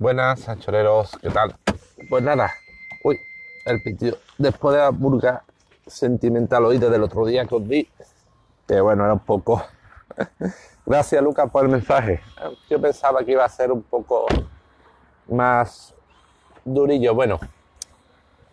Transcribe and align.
Buenas, 0.00 0.48
anchoreros, 0.48 1.10
¿qué 1.20 1.28
tal? 1.28 1.56
Pues 2.08 2.22
nada, 2.22 2.52
uy, 3.02 3.18
el 3.64 3.82
pitido. 3.82 4.16
Después 4.38 4.76
de 4.76 4.80
la 4.80 4.90
burga 4.90 5.42
sentimental 5.88 6.66
oída 6.66 6.88
del 6.88 7.02
otro 7.02 7.26
día 7.26 7.44
que 7.46 7.56
os 7.56 7.68
di, 7.68 7.88
que 8.68 8.80
bueno, 8.80 9.02
era 9.02 9.14
un 9.14 9.18
poco. 9.18 9.60
Gracias, 10.86 11.20
Lucas, 11.20 11.50
por 11.50 11.64
el 11.64 11.72
mensaje. 11.72 12.20
Yo 12.70 12.80
pensaba 12.80 13.24
que 13.24 13.32
iba 13.32 13.44
a 13.44 13.48
ser 13.48 13.72
un 13.72 13.82
poco 13.82 14.26
más 15.26 15.92
durillo. 16.64 17.12
Bueno, 17.12 17.40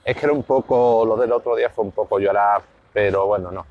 es 0.04 0.18
que 0.18 0.25
era 0.25 0.34
un 0.34 0.41
poco. 0.41 1.05
Lo 1.05 1.16
del 1.16 1.32
otro 1.32 1.55
día 1.55 1.70
fue 1.70 1.86
un 1.86 1.91
poco 1.91 2.18
llorar, 2.18 2.64
pero 2.91 3.27
bueno, 3.27 3.52
no. 3.52 3.68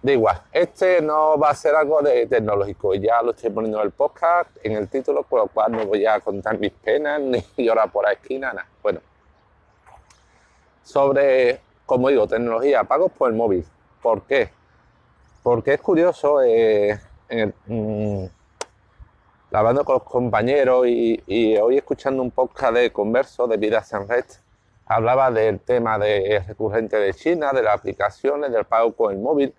Da 0.00 0.12
igual, 0.12 0.40
este 0.52 1.02
no 1.02 1.36
va 1.36 1.50
a 1.50 1.54
ser 1.56 1.74
algo 1.74 2.00
de 2.00 2.26
tecnológico, 2.26 2.94
ya 2.94 3.20
lo 3.20 3.32
estoy 3.32 3.50
poniendo 3.50 3.80
en 3.80 3.86
el 3.86 3.90
podcast, 3.90 4.48
en 4.62 4.72
el 4.76 4.88
título, 4.88 5.24
por 5.24 5.40
lo 5.40 5.46
cual 5.48 5.72
no 5.72 5.86
voy 5.86 6.06
a 6.06 6.20
contar 6.20 6.56
mis 6.56 6.70
penas 6.70 7.20
ni 7.20 7.44
llorar 7.64 7.90
por 7.90 8.04
la 8.04 8.12
esquina, 8.12 8.52
nada. 8.52 8.68
Bueno, 8.80 9.00
sobre, 10.84 11.60
como 11.84 12.10
digo, 12.10 12.28
tecnología, 12.28 12.84
pagos 12.84 13.10
por 13.10 13.30
el 13.30 13.36
móvil. 13.36 13.66
¿Por 14.00 14.22
qué? 14.22 14.50
Porque 15.42 15.74
es 15.74 15.80
curioso, 15.80 16.42
eh, 16.44 16.96
mm, 17.66 18.24
hablando 19.50 19.84
con 19.84 19.94
los 19.94 20.04
compañeros 20.04 20.86
y, 20.86 21.56
hoy 21.56 21.76
escuchando 21.76 22.22
un 22.22 22.30
podcast 22.30 22.74
de 22.74 22.92
Converso 22.92 23.48
de 23.48 23.56
Vida 23.56 23.82
San 23.82 24.06
Red, 24.06 24.26
hablaba 24.86 25.32
del 25.32 25.58
tema 25.58 25.98
de 25.98 26.40
recurrente 26.46 26.98
de 26.98 27.12
China, 27.14 27.50
de 27.52 27.62
las 27.62 27.74
aplicaciones, 27.74 28.52
del 28.52 28.64
pago 28.64 28.92
con 28.94 29.12
el 29.12 29.18
móvil 29.18 29.52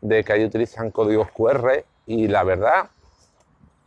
de 0.00 0.24
que 0.24 0.32
ahí 0.32 0.44
utilizan 0.44 0.90
códigos 0.90 1.30
QR 1.30 1.84
y 2.06 2.28
la 2.28 2.42
verdad 2.42 2.88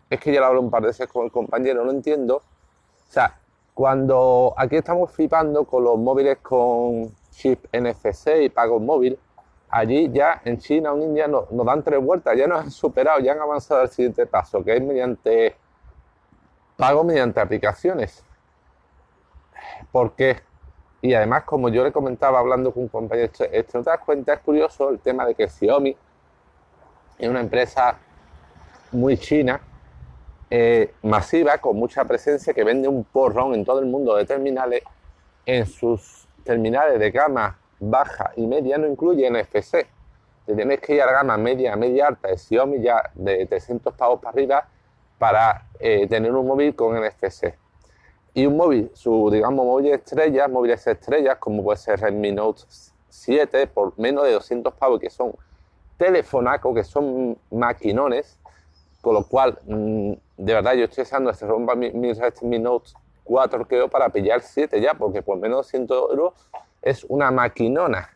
es 0.10 0.20
que 0.20 0.32
ya 0.32 0.42
lo 0.42 0.48
hablo 0.48 0.62
un 0.62 0.70
par 0.70 0.82
de 0.82 0.88
veces 0.88 1.08
con 1.08 1.26
el 1.26 1.32
compañero, 1.32 1.84
no 1.84 1.92
entiendo. 1.92 2.38
O 2.38 3.12
sea, 3.12 3.40
cuando 3.74 4.54
aquí 4.56 4.76
estamos 4.76 5.12
flipando 5.12 5.66
con 5.66 5.84
los 5.84 5.98
móviles 5.98 6.38
con 6.38 7.12
chip 7.32 7.66
NFC 7.74 8.44
y 8.44 8.50
pago 8.50 8.80
móvil, 8.80 9.18
allí 9.70 10.12
ya 10.12 10.42
en 10.46 10.60
China 10.60 10.94
o 10.94 10.98
en 10.98 11.04
India 11.04 11.28
nos, 11.28 11.48
dan 11.50 11.84
tres 11.84 12.00
vueltas, 12.00 12.38
ya 12.38 12.46
nos 12.48 12.62
han 12.62 12.72
superado, 12.72 13.20
ya 13.20 13.32
han 13.32 13.42
avanzado 13.42 13.82
al 13.82 13.90
siguiente 13.90 14.28
paso, 14.28 14.64
que 14.64 14.76
es 14.76 14.84
mediante 14.84 15.56
pago 16.78 17.04
mediante 17.04 17.40
aplicaciones. 17.40 18.24
¿Por 19.92 20.14
qué? 20.14 20.42
Y 21.04 21.14
además, 21.16 21.44
como 21.44 21.68
yo 21.68 21.84
le 21.84 21.92
comentaba 21.92 22.40
hablando 22.40 22.72
con 22.72 22.84
un 22.84 22.88
compañero, 22.88 23.30
esto, 23.52 23.84
te 23.84 23.90
das 23.90 24.00
cuenta, 24.06 24.36
es 24.36 24.40
curioso 24.40 24.90
el 24.90 25.00
tema 25.00 25.26
de 25.26 25.36
que 25.36 25.50
Xiaomi 25.50 25.98
es 27.18 27.30
una 27.30 27.42
empresa 27.42 27.98
muy 28.94 29.18
china, 29.18 29.60
eh, 30.50 30.94
masiva, 31.02 31.58
con 31.58 31.76
mucha 31.76 32.06
presencia, 32.06 32.54
que 32.54 32.64
vende 32.64 32.88
un 32.88 33.04
porrón 33.04 33.54
en 33.54 33.66
todo 33.66 33.82
el 33.82 33.86
mundo 33.86 34.16
de 34.16 34.24
terminales. 34.24 34.82
En 35.46 35.66
sus 35.66 36.26
terminales 36.46 36.98
de 36.98 37.12
gama 37.12 37.60
baja 37.82 38.32
y 38.38 38.48
media 38.48 38.78
no 38.78 38.88
incluye 38.88 39.30
NFC. 39.30 39.86
Te 40.46 40.56
tienes 40.56 40.80
que 40.80 40.96
ir 40.96 41.02
a 41.02 41.08
la 41.08 41.12
gama 41.12 41.36
media, 41.36 41.76
media 41.76 42.08
alta 42.08 42.30
de 42.30 42.38
Xiaomi 42.38 42.82
ya 42.82 43.12
de 43.14 43.46
300 43.46 43.94
pavos 43.94 44.22
para 44.22 44.30
arriba 44.30 44.70
para 45.18 45.68
eh, 45.82 46.08
tener 46.08 46.32
un 46.32 46.48
móvil 46.48 46.74
con 46.74 46.98
NFC 46.98 47.62
y 48.34 48.46
un 48.48 48.58
móvil, 48.58 48.90
su, 48.94 49.30
digamos, 49.32 49.66
móvil 49.66 49.92
estrella, 49.94 50.48
móviles 50.48 50.88
estrellas, 50.88 51.38
como 51.38 51.64
puede 51.64 51.78
ser 51.78 52.00
Redmi 52.00 52.32
Note 52.32 52.64
7, 53.10 53.68
por 53.68 53.98
menos 54.00 54.24
de 54.24 54.32
200 54.32 54.74
pavos, 54.74 55.00
que 55.00 55.10
son 55.10 55.36
telefonacos, 55.98 56.74
que 56.74 56.84
son 56.84 57.38
maquinones, 57.52 58.40
con 59.02 59.14
lo 59.14 59.28
cual, 59.28 59.60
mm, 59.66 60.14
de 60.38 60.54
verdad, 60.54 60.74
yo 60.74 60.86
estoy 60.86 61.04
usando 61.04 61.30
este 61.30 61.46
rompa 61.46 61.76
mi, 61.76 61.92
mi 61.92 62.12
Redmi 62.14 62.58
Note 62.58 62.92
4, 63.24 63.68
creo, 63.68 63.88
para 63.88 64.10
pillar 64.10 64.42
7 64.42 64.82
ya, 64.82 64.96
porque 64.96 65.22
por 65.22 65.38
menos 65.38 65.72
de 65.72 65.78
200 65.80 66.10
euros 66.10 66.34
es 66.82 67.04
una 67.04 67.30
maquinona. 67.30 68.10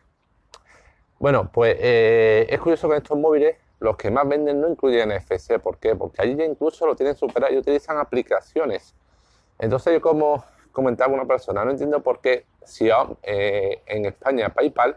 Bueno, 1.20 1.50
pues 1.52 1.76
eh, 1.78 2.46
es 2.48 2.60
curioso 2.60 2.88
que 2.88 2.96
estos 2.96 3.16
móviles, 3.16 3.56
los 3.80 3.96
que 3.96 4.10
más 4.10 4.28
venden 4.28 4.60
no 4.60 4.68
incluyen 4.68 5.10
NFC. 5.10 5.60
¿Por 5.60 5.78
qué? 5.78 5.94
Porque 5.94 6.22
allí 6.22 6.34
ya 6.34 6.44
incluso 6.44 6.86
lo 6.86 6.96
tienen 6.96 7.14
superado 7.14 7.54
y 7.54 7.58
utilizan 7.58 7.98
aplicaciones 7.98 8.94
entonces 9.58 9.92
yo 9.92 10.00
como 10.00 10.44
comentaba 10.72 11.12
una 11.12 11.24
persona, 11.24 11.64
no 11.64 11.70
entiendo 11.70 12.02
por 12.02 12.20
qué 12.20 12.46
si 12.64 12.88
eh, 13.22 13.82
en 13.86 14.06
España 14.06 14.50
PayPal 14.50 14.96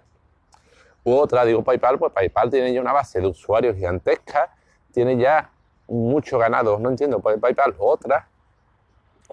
u 1.04 1.14
otra, 1.14 1.46
digo 1.46 1.64
PayPal, 1.64 1.98
pues 1.98 2.12
PayPal 2.12 2.52
tiene 2.52 2.74
ya 2.74 2.82
una 2.82 2.94
base 2.94 3.20
de 3.20 3.28
usuarios 3.28 3.76
gigantesca, 3.76 4.54
tiene 4.92 5.18
ya 5.18 5.50
mucho 5.88 6.38
ganado, 6.38 6.78
no 6.80 6.90
entiendo 6.90 7.20
por 7.20 7.40
PayPal 7.40 7.76
otra 7.80 8.28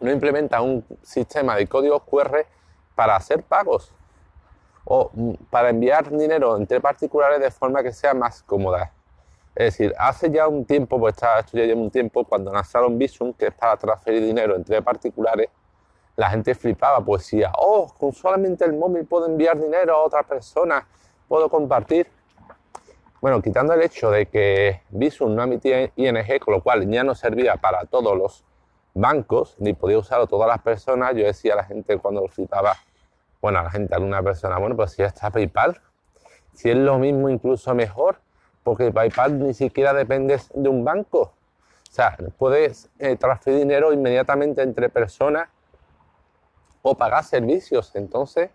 no 0.01 0.11
implementa 0.11 0.61
un 0.61 0.85
sistema 1.03 1.57
de 1.57 1.67
códigos 1.67 2.03
QR 2.05 2.47
para 2.95 3.17
hacer 3.17 3.43
pagos 3.43 3.93
o 4.85 5.11
mm, 5.13 5.35
para 5.51 5.71
enviar 5.71 6.11
dinero 6.11 6.57
entre 6.57 6.81
particulares 6.81 7.41
de 7.41 7.51
forma 7.51 7.83
que 7.83 7.93
sea 7.93 8.15
más 8.15 8.43
cómoda. 8.43 8.93
Es 9.59 9.77
decir, 9.77 9.93
hace 9.99 10.31
ya 10.31 10.47
un 10.47 10.65
tiempo, 10.65 11.01
pues 11.01 11.15
está, 11.15 11.41
esto 11.41 11.59
ya 11.59 11.75
un 11.75 11.91
tiempo, 11.91 12.23
cuando 12.23 12.53
lanzaron 12.53 12.97
Visum, 12.97 13.33
que 13.33 13.49
es 13.49 13.55
para 13.55 13.77
transferir 13.77 14.23
dinero 14.23 14.55
entre 14.55 14.81
particulares, 14.83 15.49
la 16.15 16.31
gente 16.31 16.55
flipaba, 16.55 17.05
pues 17.05 17.23
decía, 17.23 17.51
oh, 17.59 17.93
con 17.99 18.13
solamente 18.13 18.65
el 18.65 18.75
móvil 18.75 19.05
puedo 19.05 19.27
enviar 19.27 19.61
dinero 19.61 19.97
a 19.97 20.05
otra 20.05 20.23
persona, 20.23 20.87
puedo 21.27 21.49
compartir. 21.49 22.07
Bueno, 23.21 23.43
quitando 23.43 23.73
el 23.73 23.83
hecho 23.83 24.13
de 24.13 24.27
que 24.27 24.83
Visum 24.91 25.35
no 25.35 25.43
emitía 25.43 25.91
ING, 25.97 26.39
con 26.39 26.55
lo 26.55 26.63
cual 26.63 26.89
ya 26.89 27.03
no 27.03 27.17
servía 27.17 27.57
para 27.57 27.85
todos 27.85 28.17
los 28.17 28.45
bancos, 28.95 29.57
ni 29.59 29.73
podía 29.73 29.99
usarlo 29.99 30.29
todas 30.29 30.47
las 30.47 30.63
personas, 30.63 31.17
yo 31.17 31.25
decía 31.25 31.55
a 31.55 31.57
la 31.57 31.65
gente 31.65 31.99
cuando 31.99 32.25
flipaba, 32.29 32.77
bueno, 33.43 33.59
a 33.59 33.65
la 33.65 33.71
gente, 33.73 33.93
a 33.93 33.97
alguna 33.97 34.23
persona, 34.23 34.57
bueno, 34.59 34.77
pues 34.77 34.93
si 34.93 34.99
ya 35.03 35.09
está 35.09 35.31
PayPal, 35.31 35.81
si 36.53 36.71
es 36.71 36.77
lo 36.77 36.97
mismo, 37.01 37.29
incluso 37.29 37.75
mejor, 37.75 38.21
porque 38.69 38.93
PayPal 38.93 39.39
ni 39.39 39.55
siquiera 39.55 39.95
depende 39.95 40.39
de 40.53 40.69
un 40.69 40.85
banco. 40.85 41.21
O 41.21 41.91
sea, 41.91 42.15
puedes 42.37 42.91
eh, 42.99 43.17
transferir 43.17 43.61
dinero 43.61 43.95
inmediatamente 43.95 44.61
entre 44.61 44.91
personas 44.91 45.49
o 46.83 46.95
pagar 46.95 47.25
servicios. 47.25 47.97
Entonces, 47.97 48.51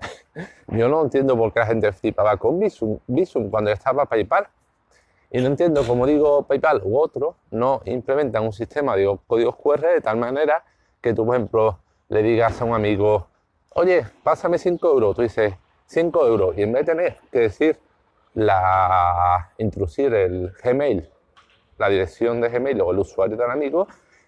yo 0.68 0.88
no 0.88 1.02
entiendo 1.02 1.36
por 1.36 1.52
qué 1.52 1.60
la 1.60 1.66
gente 1.66 1.92
flipaba 1.92 2.38
con 2.38 2.58
Visum, 2.60 2.98
Visum 3.06 3.50
cuando 3.50 3.70
estaba 3.70 4.06
PayPal. 4.06 4.48
Y 5.30 5.42
no 5.42 5.48
entiendo, 5.48 5.86
como 5.86 6.06
digo, 6.06 6.44
PayPal 6.44 6.80
u 6.82 6.98
otro 6.98 7.36
no 7.50 7.82
implementan 7.84 8.44
un 8.44 8.54
sistema 8.54 8.96
de 8.96 9.18
códigos 9.26 9.56
QR 9.56 9.80
de 9.80 10.00
tal 10.00 10.16
manera 10.16 10.64
que 11.02 11.12
tú, 11.12 11.26
por 11.26 11.36
ejemplo, 11.36 11.78
le 12.08 12.22
digas 12.22 12.58
a 12.58 12.64
un 12.64 12.74
amigo, 12.74 13.26
oye, 13.74 14.06
pásame 14.22 14.56
5 14.56 14.88
euros. 14.88 15.14
Tú 15.14 15.20
dices, 15.20 15.52
5 15.88 16.26
euros. 16.26 16.56
Y 16.56 16.62
en 16.62 16.72
vez 16.72 16.86
de 16.86 16.94
tener 16.94 17.16
que 17.30 17.40
decir 17.40 17.78
la, 18.34 19.52
introducir 19.58 20.12
el 20.14 20.52
Gmail, 20.62 21.08
la 21.78 21.88
dirección 21.88 22.40
de 22.40 22.48
Gmail 22.48 22.80
o 22.80 22.92
el 22.92 22.98
usuario 22.98 23.36
del 23.36 23.50
amigo, 23.50 23.86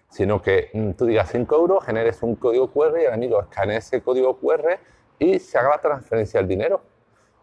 sino 0.09 0.41
que 0.41 0.69
mm, 0.73 0.91
tú 0.91 1.05
digas 1.05 1.29
5 1.31 1.55
euros, 1.55 1.85
generes 1.85 2.21
un 2.23 2.35
código 2.35 2.71
QR 2.71 2.99
y 3.01 3.05
el 3.05 3.13
amigo 3.13 3.41
escanee 3.41 3.77
ese 3.77 4.01
código 4.01 4.37
QR 4.37 4.79
y 5.19 5.39
se 5.39 5.57
haga 5.57 5.69
la 5.69 5.77
transferencia 5.79 6.39
del 6.39 6.47
dinero. 6.47 6.81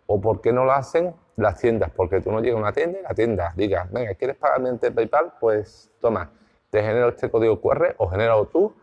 ¿O 0.07 0.21
por 0.21 0.41
qué 0.41 0.53
no 0.53 0.65
lo 0.65 0.73
hacen 0.73 1.15
las 1.37 1.59
tiendas? 1.59 1.91
Porque 1.91 2.21
tú 2.21 2.31
no 2.31 2.41
llegas 2.41 2.57
a 2.57 2.61
una 2.61 2.73
tienda 2.73 2.99
la 3.03 3.15
tienda 3.15 3.53
diga, 3.57 3.89
venga, 3.91 4.15
¿quieres 4.15 4.37
pagar 4.37 4.61
mediante 4.61 4.91
PayPal? 4.91 5.35
Pues 5.41 5.91
toma, 6.01 6.33
te 6.71 6.83
genero 6.83 7.09
este 7.09 7.31
código 7.31 7.61
QR 7.61 7.95
o 7.99 8.09
genero 8.09 8.47
tú 8.47 8.75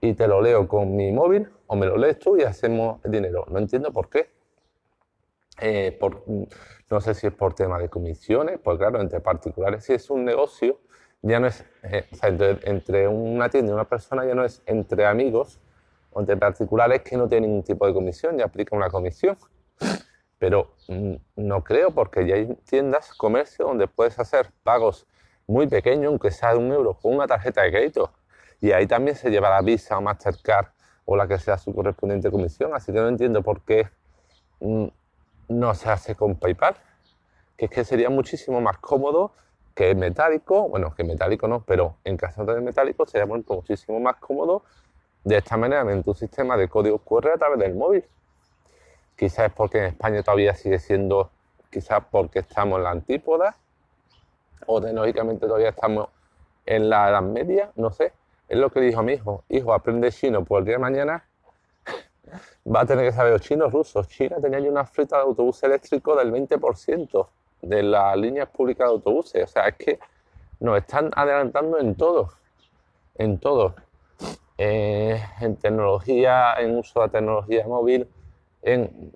y 0.00 0.14
te 0.14 0.28
lo 0.28 0.40
leo 0.40 0.68
con 0.68 0.94
mi 0.94 1.12
móvil 1.12 1.50
o 1.66 1.76
me 1.76 1.86
lo 1.86 1.96
lees 1.96 2.18
tú 2.18 2.36
y 2.36 2.42
hacemos 2.42 3.00
el 3.04 3.10
dinero. 3.10 3.44
No 3.48 3.58
entiendo 3.58 3.92
por 3.92 4.08
qué. 4.08 4.30
Eh, 5.60 5.98
no 6.90 7.00
sé 7.00 7.14
si 7.14 7.26
es 7.26 7.32
por 7.32 7.54
tema 7.54 7.78
de 7.78 7.88
comisiones, 7.88 8.58
pues 8.62 8.78
claro, 8.78 9.00
entre 9.00 9.20
particulares, 9.20 9.84
si 9.84 9.92
es 9.92 10.08
un 10.10 10.24
negocio, 10.24 10.80
ya 11.22 11.40
no 11.40 11.48
es, 11.48 11.64
eh, 11.82 12.06
o 12.12 12.16
sea, 12.16 12.28
entre, 12.28 13.08
una 13.08 13.48
tienda 13.48 13.72
y 13.72 13.74
una 13.74 13.88
persona 13.88 14.24
ya 14.24 14.34
no 14.34 14.44
es 14.44 14.62
entre 14.66 15.04
amigos 15.06 15.60
o 16.12 16.20
entre 16.20 16.36
particulares 16.36 17.02
que 17.02 17.16
no 17.16 17.28
tienen 17.28 17.50
ningún 17.50 17.64
tipo 17.64 17.86
de 17.86 17.92
comisión, 17.92 18.38
ya 18.38 18.44
aplica 18.44 18.76
una 18.76 18.88
comisión. 18.88 19.36
Pero 20.38 20.74
mm, 20.86 21.14
no 21.36 21.64
creo, 21.64 21.90
porque 21.92 22.26
ya 22.26 22.36
hay 22.36 22.46
tiendas, 22.68 23.12
comercio, 23.14 23.66
donde 23.66 23.88
puedes 23.88 24.18
hacer 24.18 24.50
pagos 24.62 25.06
muy 25.46 25.66
pequeños, 25.66 26.06
aunque 26.06 26.30
sea 26.30 26.52
de 26.52 26.58
un 26.58 26.72
euro, 26.72 26.94
con 26.94 27.14
una 27.14 27.26
tarjeta 27.26 27.62
de 27.62 27.70
crédito. 27.72 28.12
Y 28.60 28.70
ahí 28.72 28.86
también 28.86 29.16
se 29.16 29.30
lleva 29.30 29.50
la 29.50 29.62
Visa 29.62 29.98
o 29.98 30.02
Mastercard 30.02 30.68
o 31.04 31.16
la 31.16 31.26
que 31.26 31.38
sea 31.38 31.58
su 31.58 31.74
correspondiente 31.74 32.30
comisión. 32.30 32.74
Así 32.74 32.92
que 32.92 33.00
no 33.00 33.08
entiendo 33.08 33.42
por 33.42 33.62
qué 33.64 33.88
mm, 34.60 34.86
no 35.48 35.74
se 35.74 35.90
hace 35.90 36.14
con 36.14 36.36
PayPal, 36.36 36.76
que 37.56 37.66
es 37.66 37.70
que 37.70 37.84
sería 37.84 38.10
muchísimo 38.10 38.60
más 38.60 38.78
cómodo 38.78 39.32
que 39.74 39.94
metálico, 39.94 40.68
bueno, 40.68 40.94
que 40.94 41.04
metálico 41.04 41.46
no, 41.48 41.62
pero 41.62 41.96
en 42.04 42.16
caso 42.16 42.44
de 42.44 42.60
metálico 42.60 43.06
sería 43.06 43.26
muchísimo 43.26 44.00
más 44.00 44.16
cómodo 44.16 44.64
de 45.24 45.36
esta 45.36 45.56
manera 45.56 45.82
en 45.92 46.02
tu 46.02 46.14
sistema 46.14 46.56
de 46.56 46.68
código 46.68 46.98
QR 46.98 47.32
a 47.34 47.38
través 47.38 47.58
del 47.58 47.74
móvil. 47.74 48.04
Quizás 49.16 49.46
es 49.46 49.52
porque 49.52 49.78
en 49.78 49.84
España 49.84 50.22
todavía 50.22 50.54
sigue 50.54 50.78
siendo, 50.78 51.30
quizás 51.70 52.02
porque 52.10 52.40
estamos 52.40 52.78
en 52.78 52.84
la 52.84 52.90
antípoda, 52.90 53.56
o 54.66 54.80
tecnológicamente 54.80 55.46
todavía 55.46 55.70
estamos 55.70 56.08
en 56.66 56.90
la 56.90 57.08
Edad 57.10 57.22
Media, 57.22 57.70
no 57.76 57.90
sé, 57.90 58.12
Es 58.48 58.58
lo 58.58 58.70
que 58.70 58.80
dijo 58.80 59.02
mi 59.02 59.12
hijo. 59.12 59.44
Hijo, 59.48 59.74
aprende 59.74 60.10
chino, 60.10 60.44
pues 60.44 60.60
el 60.60 60.64
día 60.66 60.74
de 60.74 60.80
mañana 60.80 61.27
va 62.66 62.80
a 62.80 62.86
tener 62.86 63.04
que 63.04 63.12
saber 63.12 63.40
chinos 63.40 63.72
rusos. 63.72 64.08
China 64.08 64.36
tenía 64.40 64.60
ya 64.60 64.70
una 64.70 64.84
flota 64.84 65.16
de 65.16 65.22
autobús 65.22 65.62
eléctrico 65.62 66.16
del 66.16 66.32
20% 66.32 67.28
de 67.62 67.82
las 67.82 68.16
líneas 68.16 68.48
públicas 68.48 68.86
de 68.86 68.92
autobuses. 68.92 69.44
O 69.44 69.46
sea, 69.46 69.68
es 69.68 69.76
que 69.76 69.98
nos 70.60 70.78
están 70.78 71.10
adelantando 71.14 71.78
en 71.78 71.94
todo, 71.94 72.32
en 73.16 73.38
todo. 73.38 73.74
Eh, 74.56 75.22
en 75.40 75.56
tecnología, 75.56 76.54
en 76.58 76.76
uso 76.76 77.02
de 77.02 77.08
tecnología 77.10 77.66
móvil, 77.66 78.08
en... 78.62 79.12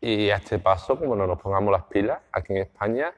y 0.00 0.28
a 0.28 0.36
este 0.36 0.58
paso, 0.58 0.98
como 0.98 1.16
no 1.16 1.26
nos 1.26 1.40
pongamos 1.40 1.72
las 1.72 1.84
pilas, 1.84 2.20
aquí 2.32 2.52
en 2.52 2.58
España, 2.58 3.14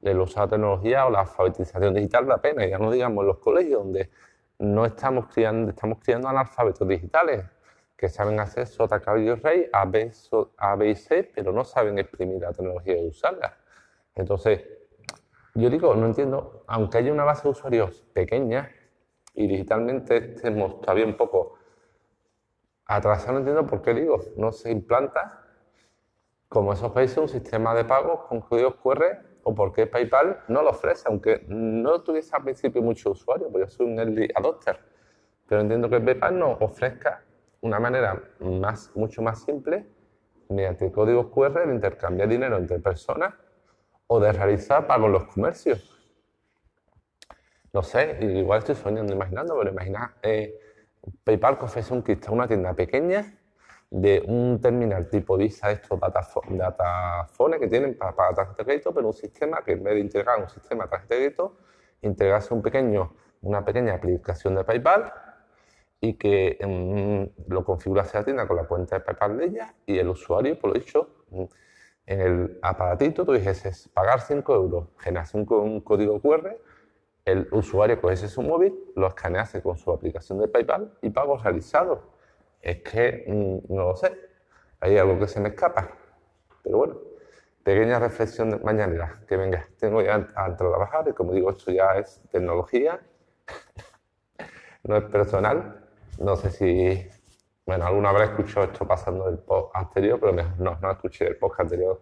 el 0.00 0.18
uso 0.18 0.40
de 0.40 0.46
la 0.46 0.50
tecnología 0.50 1.06
o 1.06 1.10
la 1.10 1.20
alfabetización 1.20 1.94
digital 1.94 2.26
da 2.26 2.38
pena, 2.38 2.66
ya 2.66 2.78
no 2.78 2.90
digamos 2.90 3.22
en 3.22 3.28
los 3.28 3.38
colegios, 3.38 3.84
donde 3.84 4.10
no 4.58 4.86
estamos 4.86 5.26
criando, 5.26 5.70
estamos 5.70 5.98
criando 6.00 6.28
analfabetos 6.28 6.88
digitales 6.88 7.44
que 8.02 8.08
saben 8.08 8.40
hacer 8.40 8.66
sota, 8.66 8.98
caballo 8.98 9.36
rey, 9.36 9.68
A, 9.72 9.84
B, 9.84 10.10
A, 10.56 10.74
B 10.74 10.88
y 10.88 10.96
C, 10.96 11.22
pero 11.22 11.52
no 11.52 11.62
saben 11.62 12.00
exprimir 12.00 12.42
la 12.42 12.52
tecnología 12.52 13.00
y 13.00 13.06
usarla. 13.06 13.56
Entonces, 14.16 14.60
yo 15.54 15.70
digo, 15.70 15.94
no 15.94 16.06
entiendo, 16.06 16.64
aunque 16.66 16.98
haya 16.98 17.12
una 17.12 17.22
base 17.22 17.44
de 17.44 17.50
usuarios 17.50 18.02
pequeña 18.12 18.72
y 19.34 19.46
digitalmente 19.46 20.16
estemos 20.16 20.80
todavía 20.80 21.06
un 21.06 21.16
poco 21.16 21.54
atrasados, 22.86 23.34
no 23.34 23.38
entiendo 23.38 23.68
por 23.68 23.82
qué 23.82 23.94
digo, 23.94 24.18
no 24.36 24.50
se 24.50 24.72
implanta 24.72 25.40
como 26.48 26.72
esos 26.72 26.90
países 26.90 27.18
un 27.18 27.28
sistema 27.28 27.72
de 27.72 27.84
pagos 27.84 28.24
con 28.24 28.40
códigos 28.40 28.74
QR 28.82 29.04
o 29.44 29.54
por 29.54 29.72
qué 29.72 29.86
PayPal 29.86 30.40
no 30.48 30.64
lo 30.64 30.70
ofrece, 30.70 31.04
aunque 31.06 31.44
no 31.46 32.02
tuviese 32.02 32.34
al 32.34 32.42
principio 32.42 32.82
muchos 32.82 33.20
usuarios, 33.20 33.48
porque 33.52 33.66
yo 33.66 33.70
soy 33.70 33.86
un 33.86 33.96
early 34.00 34.28
adopter, 34.34 34.80
pero 35.46 35.60
entiendo 35.60 35.88
que 35.88 36.00
PayPal 36.00 36.36
nos 36.36 36.60
ofrezca 36.60 37.22
una 37.62 37.80
manera 37.80 38.22
más, 38.40 38.90
mucho 38.94 39.22
más 39.22 39.42
simple, 39.42 39.86
mediante 40.48 40.86
el 40.86 40.92
código 40.92 41.30
QR, 41.30 41.66
de 41.66 41.74
intercambiar 41.74 42.28
dinero 42.28 42.56
entre 42.58 42.78
personas 42.80 43.34
o 44.06 44.20
de 44.20 44.32
realizar 44.32 44.86
pagos 44.86 45.06
en 45.06 45.12
los 45.12 45.24
comercios. 45.24 45.88
No 47.72 47.82
sé, 47.82 48.18
igual 48.20 48.58
estoy 48.58 48.74
soñando, 48.74 49.14
imaginando, 49.14 49.56
pero 49.56 49.70
imagina 49.70 50.16
eh, 50.22 50.58
PayPal 51.24 51.58
que 51.58 51.64
ofrece 51.64 51.94
un 51.94 52.04
a 52.06 52.30
una 52.30 52.46
tienda 52.46 52.74
pequeña 52.74 53.38
de 53.88 54.22
un 54.26 54.60
terminal 54.60 55.08
tipo 55.08 55.36
Visa, 55.36 55.70
estos 55.70 55.98
datafone 56.48 57.58
que 57.58 57.68
tienen 57.68 57.96
para 57.96 58.14
pagar 58.14 58.34
tarjeta 58.34 58.58
de 58.58 58.64
crédito, 58.64 58.92
pero 58.92 59.06
un 59.06 59.14
sistema 59.14 59.62
que 59.64 59.72
en 59.72 59.84
vez 59.84 59.94
de 59.94 60.00
integrar 60.00 60.40
un 60.40 60.48
sistema 60.48 60.84
de 60.84 60.90
tarjeta 60.90 61.14
de 61.14 61.20
crédito, 61.20 61.56
integrase 62.02 62.52
un 62.52 62.62
pequeño, 62.62 63.14
una 63.42 63.64
pequeña 63.64 63.94
aplicación 63.94 64.54
de 64.54 64.64
PayPal 64.64 65.12
y 66.04 66.14
que 66.14 66.58
mm, 66.60 67.50
lo 67.52 67.64
configurase 67.64 68.18
la 68.18 68.24
tienda 68.24 68.48
con 68.48 68.56
la 68.56 68.64
cuenta 68.64 68.98
de 68.98 69.04
PayPal 69.04 69.38
de 69.38 69.44
ella 69.46 69.74
y 69.86 69.98
el 69.98 70.08
usuario, 70.08 70.58
por 70.58 70.70
lo 70.70 70.74
dicho, 70.74 71.08
mm, 71.30 71.44
en 72.06 72.20
el 72.20 72.58
aparatito 72.60 73.24
tú 73.24 73.32
dices 73.32 73.88
pagar 73.94 74.20
5 74.20 74.52
euros, 74.52 74.88
generas 74.98 75.32
un, 75.32 75.46
un, 75.48 75.80
código 75.80 76.20
QR, 76.20 76.58
el 77.24 77.46
usuario 77.52 78.00
coge 78.00 78.16
su 78.16 78.42
móvil, 78.42 78.74
lo 78.96 79.06
escanease 79.06 79.62
con 79.62 79.78
su 79.78 79.92
aplicación 79.92 80.40
de 80.40 80.48
PayPal 80.48 80.92
y 81.02 81.10
pago 81.10 81.38
realizado. 81.38 82.02
Es 82.60 82.82
que 82.82 83.24
mm, 83.28 83.72
no 83.72 83.84
lo 83.84 83.96
sé, 83.96 84.12
hay 84.80 84.98
algo 84.98 85.20
que 85.20 85.28
se 85.28 85.40
me 85.40 85.50
escapa. 85.50 85.88
Pero 86.64 86.78
bueno, 86.78 86.96
pequeña 87.62 88.00
reflexión 88.00 88.60
mañanera, 88.64 89.22
que 89.28 89.36
venga, 89.36 89.68
tengo 89.78 90.02
ya 90.02 90.28
a 90.34 90.56
trabajar 90.56 91.06
y 91.08 91.12
como 91.12 91.32
digo, 91.32 91.50
esto 91.50 91.70
ya 91.70 91.94
es 91.94 92.20
tecnología, 92.32 93.00
no 94.82 94.96
es 94.96 95.04
personal. 95.04 95.78
No 96.18 96.36
sé 96.36 96.50
si 96.50 97.08
bueno, 97.64 97.86
alguna 97.86 98.12
vez 98.12 98.30
escuchado 98.30 98.66
esto 98.66 98.86
pasando 98.86 99.26
del 99.26 99.38
post 99.38 99.70
anterior, 99.74 100.18
pero 100.20 100.32
no, 100.58 100.78
no 100.80 100.90
escuché 100.90 101.28
el 101.28 101.36
post 101.36 101.60
anterior. 101.60 102.00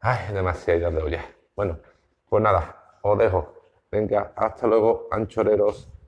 Ay, 0.00 0.32
demasiado 0.32 0.80
ya 0.80 0.90
de 0.90 1.02
olla. 1.02 1.24
Bueno, 1.54 1.78
pues 2.28 2.42
nada, 2.42 2.98
os 3.02 3.18
dejo. 3.18 3.54
Venga, 3.90 4.32
hasta 4.36 4.66
luego, 4.66 5.08
anchoreros. 5.10 5.88